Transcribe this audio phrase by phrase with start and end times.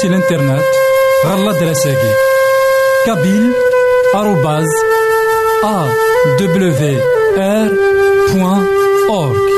[0.00, 0.64] سي الانترنت
[1.26, 2.12] غالا دراساكي
[3.06, 3.52] كابيل
[4.14, 4.68] آروباز
[5.64, 5.88] أ
[6.40, 7.00] دبليو
[7.38, 7.70] آر
[8.34, 8.66] بوان
[9.10, 9.50] أورك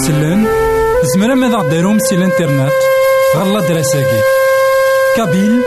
[0.00, 0.39] السلم
[1.80, 2.72] غديرهم سي الانترنت
[3.36, 4.20] غالا دراساكي
[5.16, 5.62] كابيل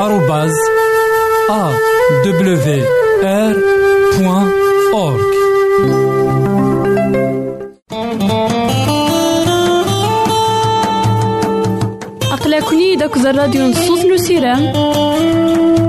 [0.00, 0.52] آروباز
[1.50, 1.72] أ
[2.24, 2.84] دبليو
[3.22, 3.56] آر
[4.18, 4.50] بوان
[4.94, 5.26] أورك
[12.32, 14.72] أقلكني داك الراديو نصوص نسيرام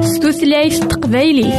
[0.02, 1.54] ستوثلايف تقبايلي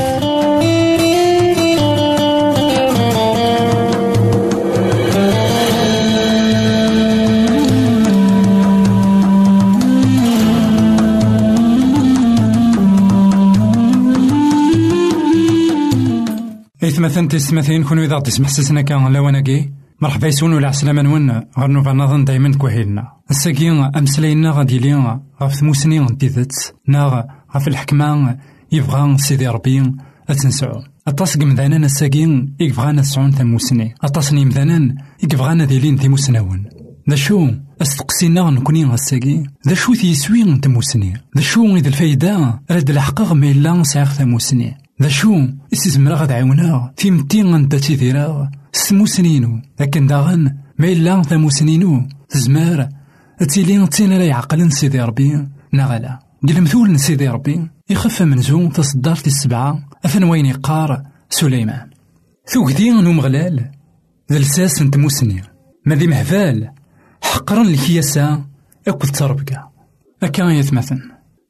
[17.09, 19.71] إثمثن تسمثين كونو إذا تسمح سسنا كان لواناكي
[20.01, 23.13] مرحبا يسون ولا عسلامة نون غير نوفا نظن دايما كوهيلنا.
[23.31, 27.23] الساكي أمسلاينا غادي ليا غاف ثموسني تيذت ناغ
[27.55, 28.39] غاف الحكمة
[28.73, 29.93] يبغى سيدي ربي
[30.29, 30.83] أتنسعو.
[31.09, 33.95] أطاس قمذانا الساكين يبغانا تسعون ثموسني.
[34.03, 36.65] أطاس نيمذانا يبغانا ذيلين ثموسناون
[37.11, 37.51] ذا شو؟
[37.83, 42.61] استقسينا نكوني غساكي ذا شو تيسوي نتموسني ذا شو إذا الفايدة؟
[45.03, 52.09] ذا شو إستزمرا غاد عاونا في متين غنتا تيديرا سموسنينو لكن داغن ما إلا ثموسنينو
[52.29, 52.89] تزمار
[53.49, 56.19] تيلي تين راه يعقلن سيدي ربي نغلا
[56.49, 61.91] قل مثول سيدي ربي يخف منزو تصدر في السبعة أفن وين يقار سليمان
[62.47, 63.71] ثوكدي نوم غلال
[64.33, 65.43] ذا لساس نتموسني
[65.87, 66.71] ما ذي مهفال
[67.23, 68.45] حقرا الكياسة
[68.89, 69.69] أكل تربكا
[70.23, 71.01] أكا يتمثل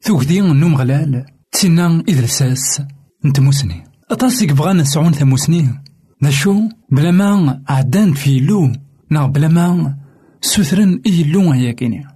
[0.01, 2.81] ثوكدي نوم غلال تينا إذ لساس
[3.25, 5.81] نتموسني أطاسك بغانا نسعون ثموسني
[6.23, 6.61] ذا شو
[6.91, 8.71] بلا ما عدان في لو.
[9.11, 9.97] نا بلا ما
[10.41, 12.07] سوثرن إيلو هياكيني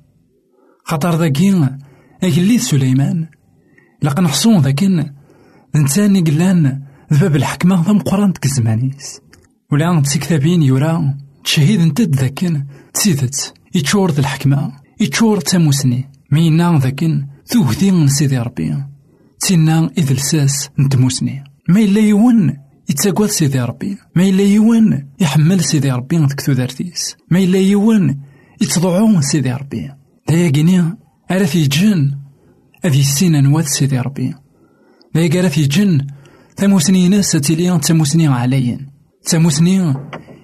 [0.83, 1.69] خاطر ذاكي
[2.23, 3.27] أجليد سليمان.
[4.01, 5.11] لقد نحصون ذاكن
[5.75, 6.81] إنسان قلان
[7.13, 9.21] ذباب الحكمة ذا مقران تكزمانيس
[9.71, 11.17] ولا تسكتابين يورا.
[11.43, 14.71] تشهيد انت ذاكن تسيدت يتشور ذا الحكمة.
[14.99, 18.92] يتشور تاموسني مينا ذاكن ذوهدي من سيدي ربي.
[19.47, 22.57] تينا إذ لساس نتموسني ما إلا يون
[22.89, 28.17] يتساقوات سيدي ربي ما إلا يوان يحمل سيدي ربي ديك تودارتيس ما إلا يوان
[28.61, 29.91] يتضعون سيدي ربي
[30.29, 30.97] دايا كينيا
[31.31, 32.17] أرا في جن
[32.85, 34.33] أذي السين أنوات سيدي ربي
[35.15, 36.07] دايا في جن
[36.57, 38.87] ثموسني ناس تيليان تموسني عليين
[39.25, 39.95] تموسني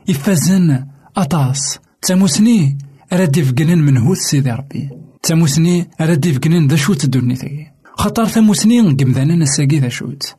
[0.08, 0.86] يفازن
[1.18, 2.78] أطاس تموسني
[3.14, 4.90] أرا ديفقنن من هوت سيدي ربي
[5.24, 7.69] تموسني أرا ديفقنن ذا شوت الدنيا
[8.00, 10.36] خطر ثموسني قمذانا نساقي ذا شوت.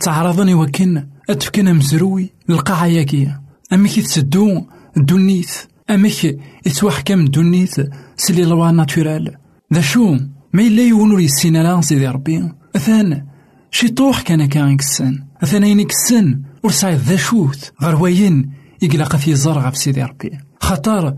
[0.00, 3.42] تعرضني وكن أتفكنا مزروي القاعة ياكية
[3.72, 5.56] أمك تسدو الدنيث
[5.90, 6.24] أمك
[6.66, 7.80] يتوحكم الدنيث
[8.16, 9.36] سلي لوا ناتورال.
[9.74, 10.16] ذا شو؟
[10.52, 12.52] ما إلا يونور يسينا لا سيدي ربي.
[12.76, 13.26] أثان
[13.70, 17.72] شي طوح كان كان كسن أثان أين كسن ورسايد ذا شوت.
[17.82, 18.50] غير وين
[18.82, 20.30] يقلق في زرغة في سيدي ربي.
[20.60, 21.14] خطر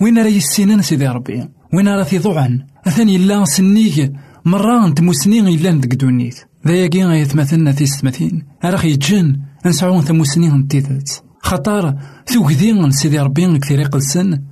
[0.00, 4.12] وين راه يسينا سيدي ربي؟ وين راه في ضوعا أثان إلا سنيك
[4.44, 11.10] مرة تموسنين إلا ندق دونيث ذا ياكي غيتمثلنا في ستمثين أراخ يتجن نسعون ثموسنين نتيذات
[11.42, 11.98] خطار.
[12.26, 14.42] ثوكذي سيدي ربي كثير يقلسن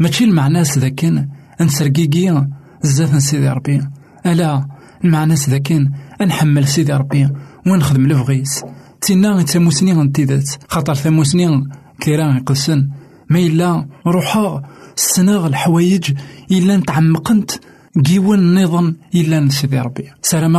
[0.00, 1.28] ماشي المعناس ذاكن
[1.60, 2.48] نسرقيقي
[2.82, 3.80] زاف سيدي ربي.
[4.26, 4.68] ألا.
[5.04, 5.90] المعناس ذاكن
[6.20, 7.28] نحمل سيدي ربي.
[7.66, 8.64] ونخدم لفغيس
[9.00, 11.68] تينا ثموسنين نتيذات خاطر ثموسنين
[12.00, 12.88] كثير يقلسن
[13.30, 14.62] ما إلا روحا.
[14.96, 16.12] السناغ الحوايج.
[16.50, 17.50] إلا نتعمقنت
[17.96, 20.10] جيون النظام إلا سيدي ربي.
[20.22, 20.56] سلام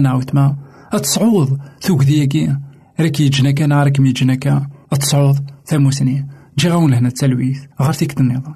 [0.00, 0.56] نعاود ما.
[0.92, 2.56] أتصعود ثوك دياكي
[3.00, 6.26] راك يجناك أنا راك ميجناك أتصعود ثموسني.
[6.58, 7.58] جي غاون هنا التلويث.
[7.80, 8.54] غير تيك النظام.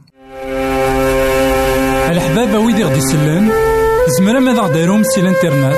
[2.10, 3.52] الحبابة ويدي غدي يسلم.
[4.18, 5.76] زمرا ماذا غديرهم سي الانترنت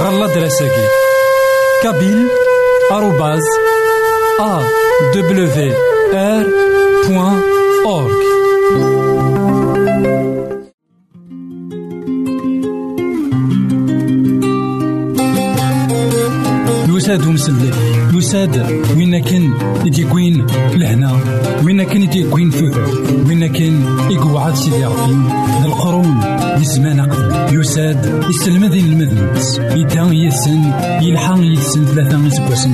[0.00, 0.86] غالا دراساكي.
[1.82, 2.26] كابيل
[2.92, 3.42] آروباز
[4.40, 4.62] أ
[5.14, 5.74] دبليو
[6.14, 6.46] آر
[7.08, 7.40] بوان
[7.86, 8.22] أورك
[17.02, 17.70] يساد ومسلي
[18.14, 19.54] يساد وين كان
[19.84, 21.20] يدي كوين لهنا؟
[21.64, 22.88] وين كان يدي كوين ثوثر
[23.26, 25.12] وين كان يقعد سيدي ربي
[25.60, 26.20] ذا القرون
[26.58, 28.24] دي زمان قبل يساد.
[28.30, 30.72] يسلم ذي المذنبس يدا يسن.
[31.02, 31.84] يلحق يسن.
[31.84, 32.72] ثلاثة يسكوسن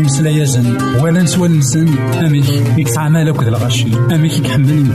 [0.00, 0.76] يمسلا يزن.
[1.00, 1.88] ولا نسوى نسن.
[1.98, 2.78] أميك.
[2.78, 3.86] يكسع مالك ذا الغشي.
[4.14, 4.86] أميك يكحمل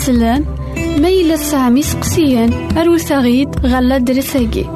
[0.00, 0.44] غادي يسلان
[1.00, 4.66] ما يلا تسعام سقسيان أروت غيد غالا دريساكي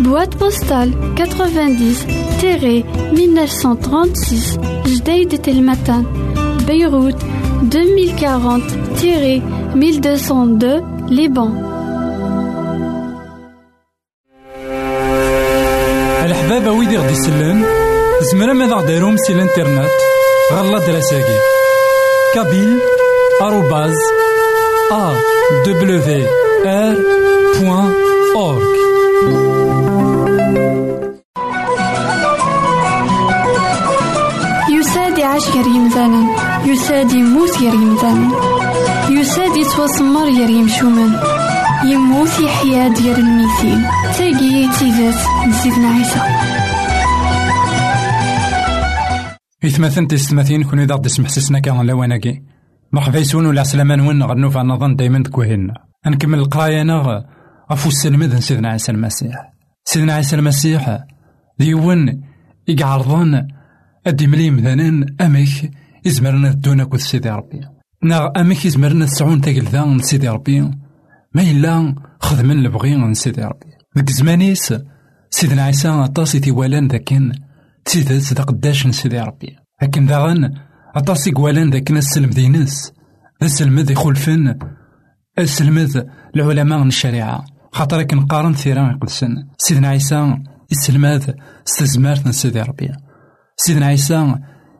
[0.00, 1.96] بواد بوستال 90
[2.40, 6.04] تيري 1936 جديد تلمتان.
[6.66, 7.16] بيروت
[7.74, 8.62] 2040
[9.00, 9.42] تيري
[9.74, 11.74] 1202 ليبان.
[16.24, 17.64] الحبابة ويدي غدي يسلم
[18.32, 19.90] زمرا ماذا غديرهم سي الانترنت
[20.52, 21.38] غالا دراساكي
[22.34, 22.93] كابيل
[23.42, 24.04] arrobase
[24.90, 25.16] awr
[26.66, 26.96] ار
[27.60, 27.92] بوان
[28.36, 28.74] اورك
[34.70, 36.26] يساد يعيش غير يمثالا
[36.66, 38.28] يساد يموت غير يمثالا
[39.10, 41.12] يساد يتوسمر غير يمشومان
[41.84, 43.82] يموت يحيا ديال الميتين
[44.18, 46.20] تاقي تيزات نسيتنا عيسى.
[49.64, 52.53] إثماثن تستماثين كون إذا قد سمحسسنا كان لواناكي
[52.94, 55.74] مرحبا يسون ولا عسلامة نون غنو في نظن دايما تكوهينا
[56.06, 57.24] نكمل القراية أنا
[57.72, 59.52] غفو السلمد سيدنا عيسى المسيح.
[59.84, 60.98] سيدنا عيسى المسيح
[61.58, 62.22] ديون
[62.68, 63.48] يقعرضان
[64.06, 65.70] أدي ملي مذانان أمك
[66.04, 67.60] يزمرنا دونا كود سيدي ربي.
[68.02, 70.60] نا أمك يزمرنا تسعون تاقل سيدي ربي.
[71.34, 73.66] ما إلا خدمن لبغي سيدي ربي.
[73.98, 74.74] ذك زمانيس
[75.30, 77.32] سيدنا عيسى أطاس تيوالان ذاكن
[77.84, 79.56] تيدات دا قداش سيدي ربي.
[79.82, 80.06] لكن
[80.94, 82.92] داغن أطاس يقوالان ذاك السلم دينس
[83.42, 84.58] السلم ذي خلفن
[85.38, 85.88] السلم
[86.36, 90.38] العلماء من الشريعة خاطر كنقارن ثيران يقلسن سيدنا عيسى
[90.72, 91.30] السلماذ
[91.68, 92.92] استزمارت سيدي ربي
[93.56, 94.34] سيدنا عيسى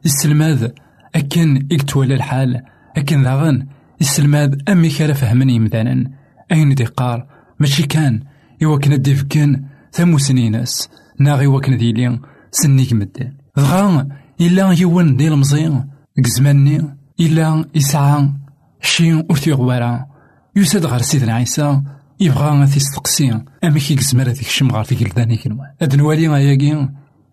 [0.04, 0.68] السلماذ
[1.14, 2.62] أكن يكتولى الحال
[2.96, 3.66] أكن داغن
[4.00, 6.10] السلماذ أمي كان فهمني يمدانا
[6.52, 7.26] أين دي قار
[7.60, 8.20] ماشي كان
[8.62, 10.88] إوا كنا ديفكن ثمو سنينس
[11.20, 14.08] ناغي وكنا ديلي سنيك مدان دغا
[14.40, 16.84] إلا يون ديال مزيان ديك
[17.20, 18.32] إلا يسعى
[18.80, 20.06] شي ور تيغوارا
[20.56, 21.82] يساد غير سيدنا عيسى
[22.20, 26.88] يبغى تيستقسي أما كي يزمر هذيك الشم غير تيقلداني كنوا هاد نوالي غياكي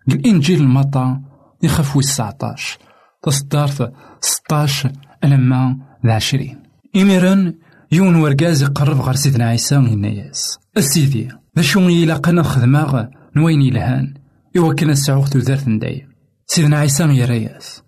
[0.08, 1.20] الإنجيل المطا
[1.62, 2.78] يخاف ويس 19
[3.22, 4.92] تصدارت 16
[5.24, 6.62] ألما العشرين
[6.96, 7.54] إميران
[7.92, 13.04] يون ورقاز يقرب غير سيدنا عيسى يناياس السيدي ذا شو يلاقنا نخدماغ
[13.36, 14.14] نوين يلهان
[14.56, 16.08] إوا كنا نسعوغ تودارت ندايم
[16.46, 17.82] سيدنا عيسى يراياس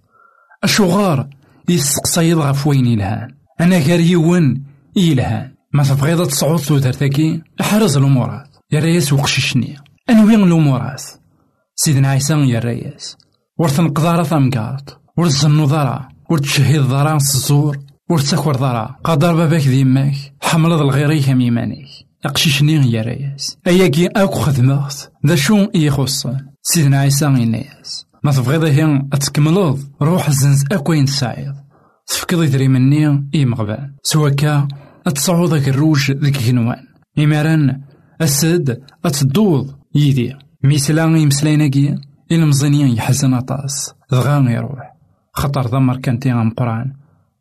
[0.65, 1.29] أشوغار
[1.69, 3.29] يستقصيد غف وين يلهان.
[3.61, 4.65] أنا غير يون
[4.97, 5.55] يلهان.
[5.73, 8.49] ما تبغيض تصعود تودارتاكي أحرز الأمورات.
[8.73, 9.77] يراياس وقششني.
[10.11, 11.03] أنوين الأمورات؟
[11.77, 13.17] سيدنا عيسى يراياس
[13.59, 17.79] ورث نقدارة ثمقاط ورث النظرة ورتشهيد ضرا الزور.
[18.11, 18.97] ورتسكر ضرا.
[19.05, 21.89] قدر باباك ديماك حملض الغيري كم يمانيك
[22.25, 24.95] أقشيشني يا رياس أياكي أكو خدمات.
[25.27, 31.55] ذا شون يخصن سيدنا عيسى يناياس ما تبغيض هي؟ أتكملض روح الزنز أكوين سعيد
[32.07, 34.69] تفكض يدري مني؟ إي مغبان سواكا
[35.07, 36.87] أتصعود ذاك الروج ذيك كنوان
[37.19, 37.81] إماران
[38.21, 39.75] أسد أتدوض.
[39.95, 40.35] يدي.
[40.63, 41.99] ميسلا يمسلايناكي
[42.33, 43.95] المزينين يحزن أطاس.
[44.11, 44.95] دغا يروح.
[45.33, 46.93] خطر ضمر كانتي غمقران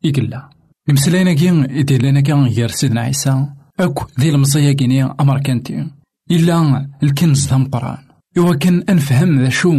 [0.04, 0.48] يقلا
[0.88, 3.46] المسلايناكي يدير لنا كان غير سيدنا عيسى.
[3.80, 5.86] أكو ذي المزيا كيني أمر كانتي.
[6.30, 7.98] إلا الكنز ذا مقرآن.
[8.38, 9.72] إوا كان أنفهم ذا شو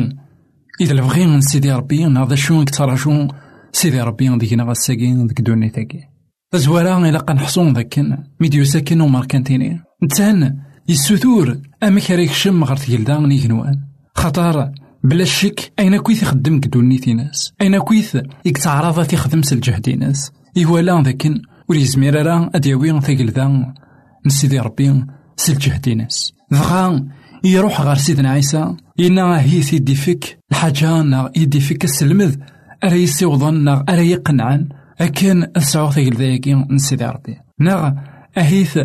[0.82, 3.28] إذا البغي من سيدي ربي ذا شو يكتر شو؟
[3.72, 6.04] سيدي ربي ديكنا غساكين ديك دوني تاكي
[6.52, 8.00] تزوارا إلا قنحصون ذاك
[8.40, 10.58] ميديو ساكن ومار كانتيني نتان
[10.90, 13.82] يسوثور أما كاريك شم غير تيلدا نيكنوان
[14.16, 14.72] خطر
[15.04, 21.42] بلا شك أين كويث يخدم كدونيتي ناس؟ أين كويث يكتعرض تيخدم سالجهد ناس؟ إيوالا ذاكن
[21.70, 23.74] ور يزمير راه أدياوي تاكلدا
[24.26, 25.06] نسيدي ربي
[25.38, 26.34] سالجهد ناس.
[26.52, 27.08] دغا
[27.44, 28.76] يروح غير سيدنا عيسى.
[29.00, 32.36] إنا هي سيدي فيك الحاجة نا يدي فيك السلمذ
[32.84, 34.70] أرا يسيوضن نا أرا يقنعن
[35.02, 37.92] أكن أسعو تاكل ذاكي نسيدي ربي ناغ
[38.38, 38.80] أهيث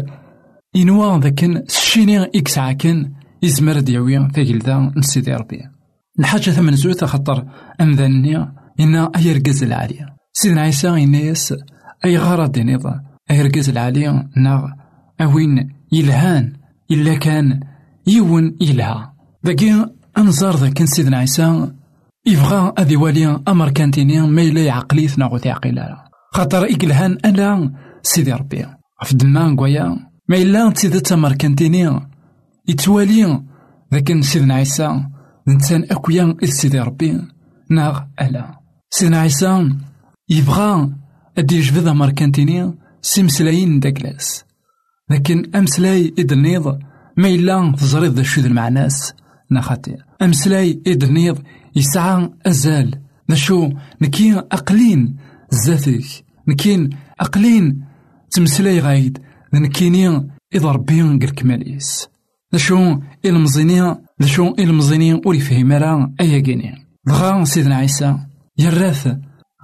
[0.76, 5.60] إنوا ذاكن سشيني إكسعا كن يزمر دياوي تاكل ذا نسيدي ربي
[6.18, 7.46] الحاجة ثمن زوث خطر
[7.80, 8.46] أمذني
[8.80, 11.54] إنا أي رقز العالية سيدنا عيسى إناس
[12.04, 14.68] أي غرض نظام أي رقز العالية ناغ
[15.20, 16.52] أوين يلهان
[16.90, 17.60] إلا كان
[18.06, 19.14] يون يلها
[19.46, 19.86] ذاكي
[20.20, 21.72] أنظر ذاك سيدنا عيسى.
[22.26, 25.80] يبغى أذي والي أمر كانتيني ما إلا عقليت ناغو تعقيل
[26.32, 28.66] خاطر إقلهان أنا سيدي ربي.
[29.04, 29.96] في دمان قويا.
[30.28, 32.00] ما إلا تيدت أمر كانتيني
[32.68, 33.42] يتوالي
[33.94, 35.04] ذاك سيدنا عيسى.
[35.48, 37.20] نتسان أكويا سيدي ربي.
[37.70, 38.60] ناغ ألا.
[38.90, 39.70] سيدنا عيسى
[40.28, 40.90] يبغى
[41.38, 44.44] أدي يجبد أمر كانتيني سيمسلاين داكلاس
[45.10, 46.78] لكن أمسلاي إدنيض
[47.16, 49.14] ما إلا تزريض ذا ذا المعناس.
[49.52, 49.96] نخاتي.
[50.22, 51.38] أمسلاي إدنيض
[51.76, 53.00] يسعى أزال.
[53.30, 53.70] نشو
[54.02, 55.16] نكين أقلين
[55.50, 56.04] زاتك
[56.48, 57.84] نكين أقلين
[58.30, 59.18] تمسلاي غايد.
[59.54, 62.08] نكيني إذا ربي كماليس
[62.54, 68.18] نشو إلمزينين نشو إلمزينين ولي فهم راه أيا كيني دغا سيدنا عيسى
[68.58, 69.16] يراث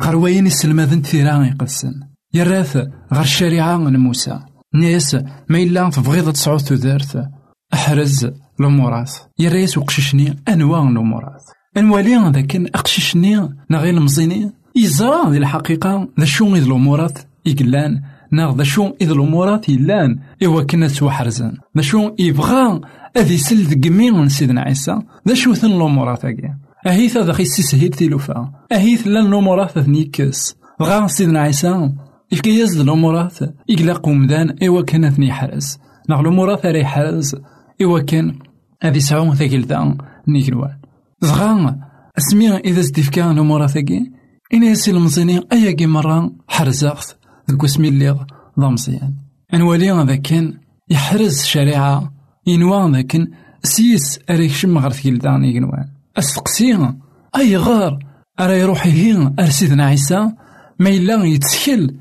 [0.02, 1.94] غير وين السلماذن ثيران يقسن
[2.34, 2.76] يراث
[3.12, 4.40] غير الشريعة من موسى.
[4.74, 5.14] ناس
[5.48, 7.30] ما إلا تبغيض تصعود تودارت
[7.74, 11.42] أحرز الأمورات يرايس وقششني أنواع الأمورات
[11.76, 18.64] أنوالي ذاك أقششني نغير المزيني يزرى ذي الحقيقة ذا شو غير الأمورات يقلان ناغ ذا
[18.64, 22.80] شو إذ الأمورات يلان إوا كنا توحرزن ذا شو يبغى
[23.16, 24.98] أذي ذق من سيدنا عيسى.
[25.28, 26.50] ذا شو ثن الأمورات أكي
[26.86, 31.92] أهيث هذا خيس سيسهيل تيلوفا أهيث لأن الأمورات ثنيكس بغا سيدنا عيسى.
[32.32, 33.38] يفكي يزد الأمورات
[33.70, 35.78] إقلاق ومدان إوا كان ثني حرز.
[36.08, 37.36] ناغ الأمورات راه يحرز
[37.82, 38.34] إوا كان
[38.82, 39.96] هذي سعون ثقيل ذا
[40.28, 40.78] نيكلوان
[41.20, 41.78] زغا
[42.18, 44.06] اسمي إذا زديفكا الأمورات ثقي
[44.54, 47.16] إنا يسي المزيني أياكي مرة حرزاغت
[47.50, 48.26] ذك اسمي اللي
[48.60, 49.14] ضا مزيان
[49.54, 50.54] أنوالي هذا كان
[50.90, 52.12] يحرز شريعة
[52.46, 53.28] ينوى ذاك
[53.62, 56.92] سيس أريك شم غير ثقيل ذا نيكلوان أستقسي
[57.36, 57.98] أي غار
[58.40, 60.30] أرا يروح هي أرسيدنا عيسى
[60.78, 61.94] ما إلا يتسكل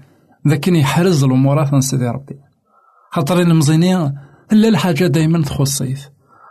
[0.47, 2.35] ذاك يحرز الأمورات من سيدي ربي.
[3.11, 4.13] خاطر المزينين
[4.51, 6.05] لا الحاجة دايما تخصيث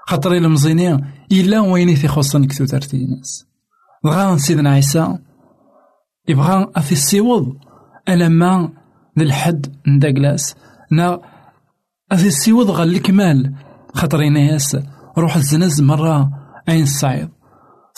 [0.07, 3.47] خاطر المزينين إلا وين تيخصن كتو ترتي ناس
[4.05, 5.19] بغا سيدنا عيسى
[6.29, 7.57] يبغى أثي السيوض
[8.09, 8.69] ألما
[9.19, 10.55] ذي الحد نداكلاس
[10.91, 11.21] نا
[12.13, 13.55] أثي السيوض غا الكمال.
[13.95, 14.77] خاطر ياس
[15.19, 16.31] روح الزنز مرة
[16.69, 17.29] أين الصعيد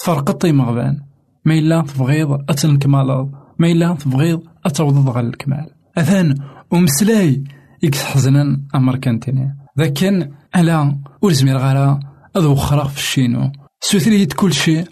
[0.05, 1.01] فرقطي مغبان.
[1.45, 5.71] ما إلا تبغيض أتنكمال ما إلا تبغيض أتوضض غا الكمال.
[5.99, 6.35] أثان
[6.71, 7.45] ومسلاي
[7.85, 8.63] إكس حزنان
[9.79, 12.01] أمريكانتيني لكن ألا ورزمير غارا
[12.37, 14.85] أذو خرا في الشينو سوثريت كل شيء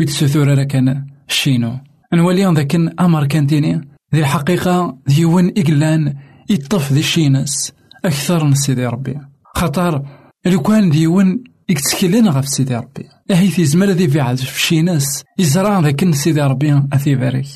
[0.00, 1.78] ويتسوثور راه كان الشينو
[2.14, 6.14] نولي ذاك أمريكانتيني ذي الحقيقة ديون إقلان
[6.50, 7.72] يطف ذي الشينس
[8.04, 9.18] أكثر من سيدي ربي
[9.54, 10.02] خطر
[10.46, 15.80] لو كان ديون يتسكلين غف سيدي ربي أهي زمر ذي في عزف في الشينس يزرع
[15.80, 17.46] ذاك سيدي ربي أثي بارك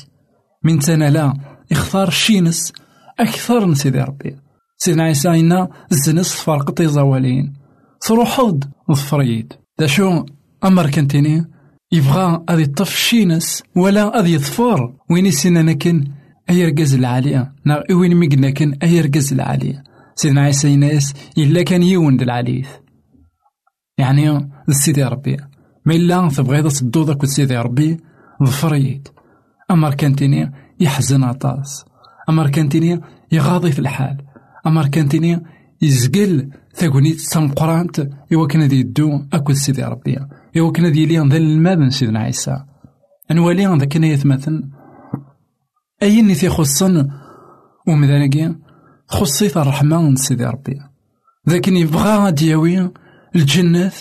[0.63, 1.33] من تنا لا
[1.71, 2.73] يختار الشينس
[3.19, 4.44] أكثر من سيدي ربي
[4.77, 7.53] سيدنا عيسى إنا الزنس فرق زوالين
[8.01, 10.25] تروحض ظفريد دا شو
[10.63, 11.45] أمر كنتيني
[11.91, 14.93] يبغى أذي يطف شينس ولا أذي يظفر.
[15.09, 16.11] وين يسينا نكن
[16.49, 17.53] أي رقز العالية.
[17.65, 19.83] نا وين ميقنا كن أي رقز العالية.
[20.15, 22.67] سيدنا عيسى يناس إلا كان يون العليث.
[23.97, 25.37] يعني سيدي ربي.
[25.85, 27.97] ما إلا تبغي تصدو ذاك سيدي ربي.
[28.43, 29.07] ظفريد
[29.71, 31.85] أمر كنتيني يحزن عطاس
[32.29, 34.17] أمر كنتيني يغاضي في الحال.
[34.67, 35.43] أمر كانتيني
[35.81, 40.19] يزقل ثاقونيت تمقرانت إوا كان ذي يدو أكل سيدي ربي
[40.57, 42.57] إوا كان ذي ليان ذا الماذن سيدنا عيسى
[43.31, 44.69] أنوالي ذا كان يثمثن
[46.03, 47.09] أين تيخصن
[47.87, 48.55] ومذانكي
[49.07, 50.79] خصيت الرحمة من سيدي ربي
[51.47, 52.91] لكن يبغى دياوي
[53.35, 53.91] الجنة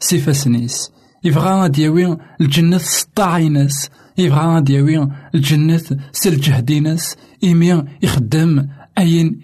[0.00, 0.90] سيفا سنيس
[1.24, 5.80] يبغى دياوي الجنة سطاعينس يبغى دياوي الجنة
[6.12, 9.40] سل جهدينس إيمي يخدم أين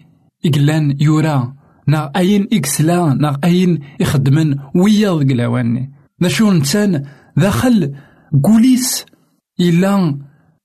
[0.47, 1.55] إقلان يورا
[1.89, 7.05] نا أين إكسلا نا أين يخدمن ويا ذك لاواني ذا شو نتان؟
[7.37, 7.95] داخل
[8.45, 9.07] قوليس
[9.61, 10.19] إلا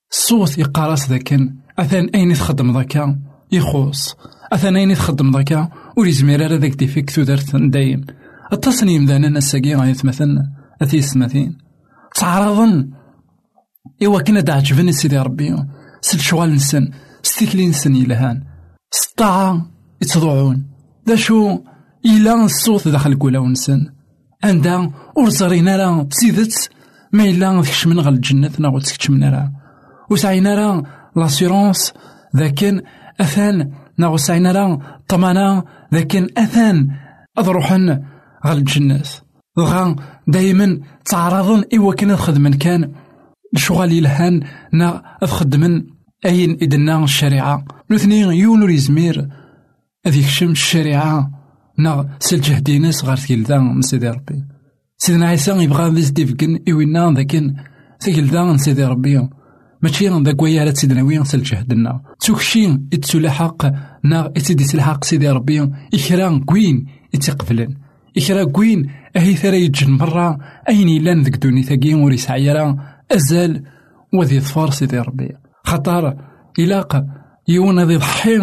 [0.10, 1.56] صوت يقارس ذاكن.
[1.80, 3.20] أثان أين تخدم ذاكا؟
[3.52, 4.16] يخوص
[4.54, 8.06] أثان أين تخدم ذاكا؟ وريزمير راه ذاك ديفيك تودرت دايم
[8.54, 10.44] التصنيم ذا أنا الساقي غايتمثلن
[10.82, 11.58] أثي السماثين
[12.16, 12.90] تعرضن.
[14.04, 15.56] إوا كنا دا عجبني سيدي ربي.
[16.02, 16.92] سل شغال نسن.
[17.24, 18.44] ستيكلي نسن يلهان
[19.02, 19.66] سطاعة
[20.02, 20.68] يتضوعون
[21.08, 21.60] دا شو
[22.06, 23.92] إلا الصوت داخل كولا ونسن.
[24.44, 24.92] عندها
[25.28, 26.70] زرينا راه بسيدت
[27.14, 29.52] ما إلا تكشمن غل الجنة ناغو تكشمنا راه
[30.10, 30.84] وسعينا راه
[31.16, 31.94] لاسيرونس
[32.36, 32.82] ذاكن
[33.22, 33.72] أثان.
[33.98, 36.90] ناغو سعينا راه طمانا ذاكن أثان
[37.38, 37.90] أضروحن
[38.46, 39.04] غل الجنة.
[39.60, 39.96] غا
[40.28, 42.92] دايما تعرضن إوا كان خدمن كان.
[43.56, 45.95] شغال يلهان نا خدمن
[46.26, 49.28] أين إدنا الشريعة؟ نثني يونو يزمير
[50.08, 51.32] أذ يكشم الشريعة؟
[51.78, 54.44] نا سلجه ديناس غار ثيلدا من سيدي ربي.
[54.98, 57.56] سيدنا عيسى يبغى ذيس ديفكن إوينا ذاكن
[58.00, 59.30] ثيلدا من سيدي ربي.
[59.82, 63.66] ماشي ذاك ويا سيدنا وين سلجه دنا توكشي إتسو حق
[64.04, 65.72] نا إتسدي الحق سيدي ربي.
[65.94, 66.86] إكرا كوين
[67.16, 67.76] إتقبلن
[68.18, 70.38] إكرا كوين أهي ثرا يجن مرة.
[70.70, 72.78] أين يلان ذك دوني ثاقي وريس عيرا.
[73.12, 73.64] أزال
[74.14, 75.32] وذي ظفار سيدي ربي.
[75.66, 76.16] خطر
[76.60, 77.06] إلاق
[77.48, 78.38] يونا ذي ضحي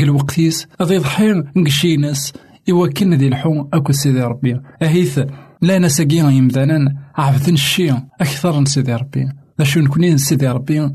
[0.00, 2.32] قل وقتيس ذي يضحي نقشي ناس
[2.70, 4.60] إوا كنا ذي الحو أكو سيدي ربي.
[4.82, 5.20] أهيث
[5.62, 9.28] لا نساقي يمدانا عبثن الشي أكثر من سيدي ربي.
[9.60, 10.90] ذا نكوني سيدي ربي؟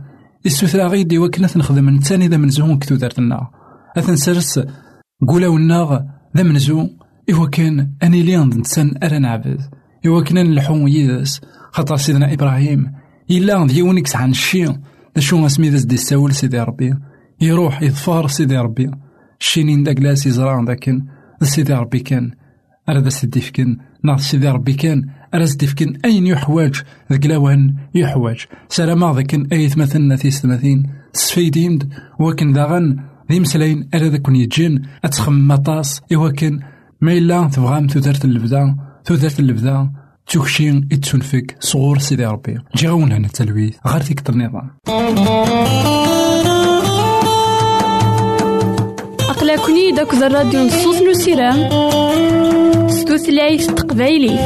[0.46, 3.48] السوثرا غيدي وكنا نخدم نتاني ذا منزوم كتو دارتنا
[3.98, 4.60] أثن سرس
[5.28, 6.00] قولا والناغ
[6.38, 6.88] ذا منزو
[7.32, 9.62] إوا كان أني ليان نتسان أرا نعبد.
[10.06, 11.42] إوا كنا نلحو يدس
[11.72, 12.92] خاطر سيدنا إبراهيم.
[13.32, 14.66] إلا ديونيكس عن الشي
[15.16, 16.94] ذا شو اسمي ذا دي الساول سيدي ربي
[17.42, 18.92] يروح يظفار سيدي ربي
[19.40, 21.06] الشينين داك لاس يزرع ذاكن
[21.42, 22.32] سيدي ربي كان
[22.90, 28.46] أراد سيدي فكن ناض سيدي ربي كان أراد سيدي فكن أين يحواج ذاك لوان يحواج
[28.70, 33.00] سلام ذاكن أي ثمثلنا في ثمثين سفيديمد وكن داغن
[33.32, 36.60] ذي مسلاين ألا ذاكن يجين أتخمم مطاس إوا كان
[37.02, 39.92] ما إلا تبغام تودرت اللبدا تودرت اللبدا
[40.28, 42.58] تكشين اتسنفك صغور سيدي ربي.
[42.76, 44.72] جي هنا التلويث غير فيك النظام
[49.30, 51.70] أقلكني داك الراديو نصوص نسيرام
[52.90, 54.40] ستوثلايف تقبايلي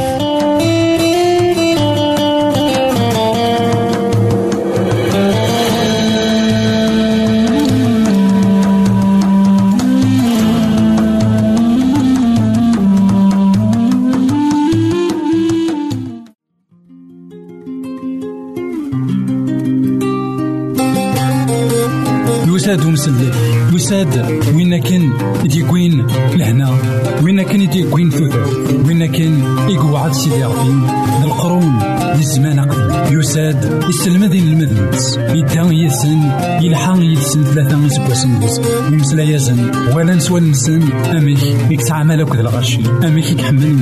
[23.06, 23.34] ومسلك
[23.74, 24.14] يساد
[24.54, 25.12] وين كان
[25.44, 26.78] يديكوين لهنا.
[27.22, 28.46] وين كان يديكوين ثوثر
[28.86, 31.78] وين كان يقعد سيدي ربي القرون
[32.16, 33.18] للزمان قبل.
[33.18, 33.84] يساد.
[33.88, 36.20] يسلمذين المذنبس يدان يسن.
[36.62, 38.60] يلحق يسن ثلاثة يسبوسن بس
[38.92, 39.70] يمسلا يزن.
[39.94, 43.76] ولا نسوى المسن أميك يكسع مالك ذا الغشي أميك يكحمل.